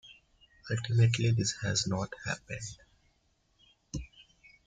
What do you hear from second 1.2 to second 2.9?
this has not happened.